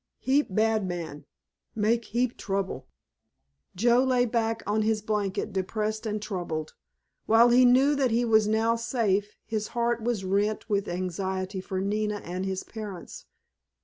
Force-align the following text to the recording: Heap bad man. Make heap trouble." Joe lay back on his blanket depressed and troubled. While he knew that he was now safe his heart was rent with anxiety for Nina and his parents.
Heap 0.17 0.47
bad 0.55 0.83
man. 0.87 1.27
Make 1.75 2.05
heap 2.05 2.35
trouble." 2.35 2.87
Joe 3.75 4.03
lay 4.03 4.25
back 4.25 4.63
on 4.65 4.81
his 4.81 4.99
blanket 4.99 5.53
depressed 5.53 6.07
and 6.07 6.19
troubled. 6.19 6.73
While 7.27 7.49
he 7.49 7.65
knew 7.65 7.93
that 7.93 8.09
he 8.09 8.25
was 8.25 8.47
now 8.47 8.75
safe 8.77 9.37
his 9.45 9.67
heart 9.77 10.01
was 10.01 10.25
rent 10.25 10.67
with 10.67 10.87
anxiety 10.87 11.61
for 11.61 11.79
Nina 11.79 12.15
and 12.23 12.47
his 12.47 12.63
parents. 12.63 13.27